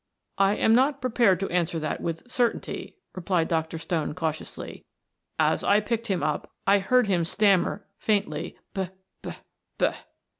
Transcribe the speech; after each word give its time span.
"I 0.39 0.55
am 0.55 0.73
not 0.73 0.99
prepared 0.99 1.39
to 1.41 1.49
answer 1.51 1.77
that 1.77 2.01
with 2.01 2.23
certainty," 2.31 2.95
replied 3.13 3.47
Dr. 3.47 3.77
Stone 3.77 4.15
cautiously. 4.15 4.83
"As 5.37 5.63
I 5.63 5.79
picked 5.79 6.07
him 6.07 6.23
up 6.23 6.49
I 6.65 6.79
heard 6.79 7.05
him 7.05 7.23
stammer 7.23 7.85
faintly: 7.99 8.57
'B 8.73 8.89
b 9.21 9.33
b.'" 9.77 9.91